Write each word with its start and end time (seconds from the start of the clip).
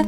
He 0.00 0.06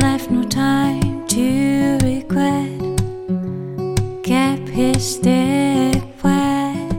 left 0.00 0.32
no 0.32 0.42
time 0.42 1.28
to 1.28 1.98
regret, 2.02 2.80
kept 4.24 4.68
his 4.68 5.14
stick 5.14 6.02
wet 6.24 6.92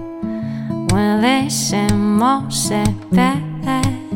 when 0.93 1.21
they 1.21 1.49
said 1.49 1.91
more 1.91 2.49
said 2.49 2.95
bad. 3.11 4.06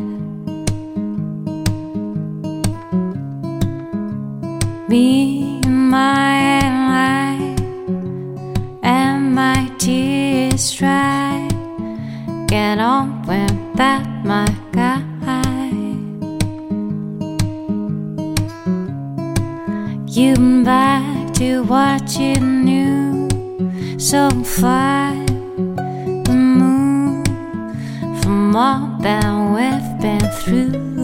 And 4.94 5.88
my 5.90 6.60
life 6.92 7.60
and 8.82 9.34
my 9.34 9.72
tears 9.78 10.70
dry. 10.72 11.48
Get 12.46 12.78
on 12.78 13.22
with 13.22 13.76
that, 13.76 14.06
my 14.22 14.46
guy. 14.72 15.70
You 20.08 20.62
back 20.62 21.32
to 21.36 21.62
what 21.62 22.14
you 22.18 22.34
knew 22.34 23.30
so 23.98 24.28
far 24.44 25.14
removed 26.28 27.28
from 28.22 28.54
all 28.54 28.98
that 29.00 29.24
we've 29.54 30.02
been 30.02 30.30
through. 30.42 31.01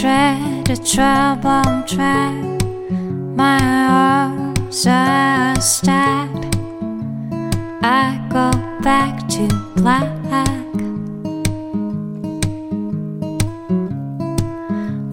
Tread 0.00 0.64
the 0.64 0.76
trouble 0.76 1.82
track. 1.82 2.62
My 3.34 3.58
arms 3.88 4.86
are 4.86 5.60
stacked. 5.60 6.54
I 7.82 8.20
go 8.30 8.52
back 8.80 9.26
to 9.30 9.48
black. 9.74 10.06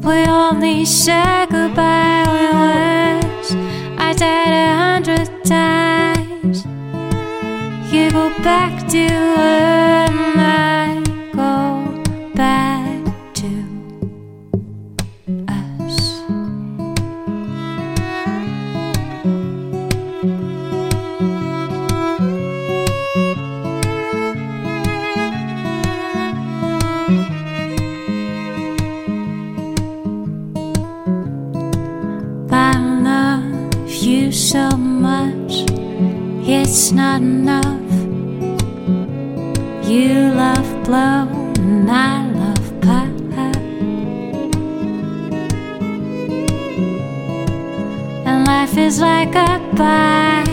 We 0.06 0.18
only 0.30 0.86
said 0.86 1.50
goodbye 1.50 2.26
with 2.34 2.54
words. 2.54 3.56
I 3.98 4.14
died 4.14 4.54
a 4.54 4.76
hundred 4.84 5.30
times. 5.46 6.64
You 7.92 8.12
go 8.12 8.30
back 8.44 8.88
to 8.90 9.08
when 9.38 10.35
so 34.36 34.70
much, 34.72 35.64
it's 36.46 36.92
not 36.92 37.22
enough. 37.22 37.64
You 39.88 40.34
love 40.34 40.84
blow 40.84 41.30
and 41.58 41.90
I 41.90 42.28
love 42.32 42.82
pop. 42.82 43.08
And 48.28 48.46
life 48.46 48.78
is 48.78 49.00
like 49.00 49.36
a 49.36 49.60
pipe, 49.78 50.50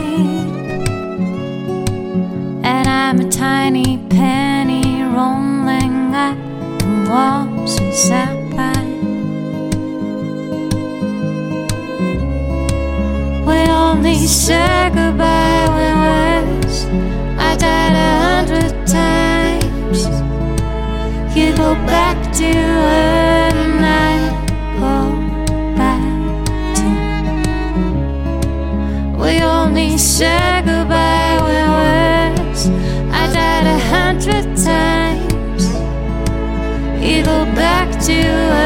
and 2.64 2.86
I'm 2.86 3.18
a 3.18 3.28
tiny 3.28 3.98
penny 4.08 4.41
only 13.92 14.26
said 14.26 14.94
goodbye 14.94 15.68
with 15.76 15.96
words. 16.06 16.76
I 17.38 17.50
died 17.64 17.94
a 18.08 18.10
hundred 18.26 18.72
times. 18.86 19.98
You 21.36 21.54
go 21.54 21.74
back 21.92 22.16
to 22.38 22.50
when 22.86 23.84
I 23.84 24.12
go 24.80 24.96
back 25.76 26.04
to. 26.78 26.88
We 29.20 29.32
only 29.42 29.98
said 29.98 30.64
goodbye 30.64 31.38
with 31.46 31.68
words. 31.80 32.60
I 33.20 33.22
died 33.38 33.66
a 33.76 33.78
hundred 33.94 34.46
times. 34.56 35.64
You 37.06 37.18
go 37.24 37.44
back 37.62 37.88
to 38.06 38.16
when 38.52 38.61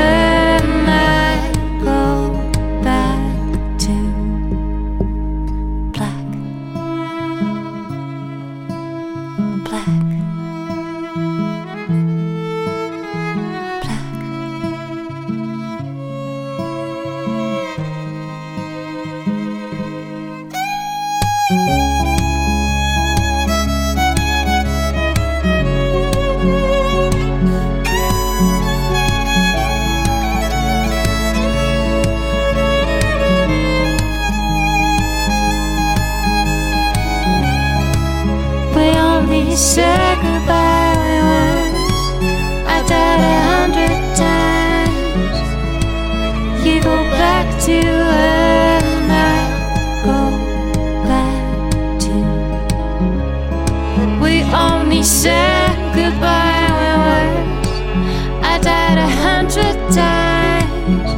only 39.56 39.64
said 39.64 40.16
goodbye 40.20 41.20
words. 41.28 41.94
I 42.68 42.82
died 42.86 43.20
a 43.20 43.36
hundred 43.52 43.96
times. 44.14 45.38
You 46.66 46.76
go 46.82 46.96
back 47.16 47.46
to 47.64 47.78
when 48.10 49.10
I 49.10 49.38
go 50.04 50.20
back 51.08 51.44
to. 52.04 52.14
We 54.22 54.34
only 54.52 55.02
said 55.02 55.74
goodbye 55.94 56.68
words. 57.06 57.68
I 58.42 58.58
died 58.60 58.98
a 58.98 59.08
hundred 59.24 59.76
times. 59.90 61.10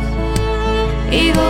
You 1.13 1.35
go 1.35 1.48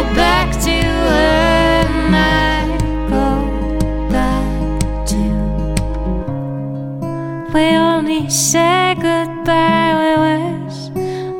We 7.58 7.74
only 7.74 8.30
say 8.30 8.94
goodbye 8.94 9.92
with 9.98 10.18
words. 10.26 10.90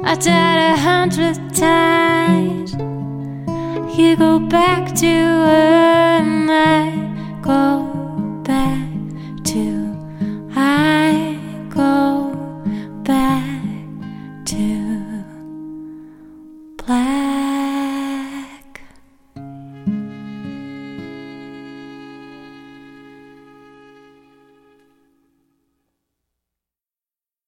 I 0.05 0.17
died 0.17 0.73
a 0.73 0.77
hundred 0.77 1.37
times. 1.55 2.73
You 3.97 4.17
go 4.17 4.41
back 4.41 4.97
to 4.97 5.07
when 5.47 6.51
I 6.51 7.39
go 7.41 7.88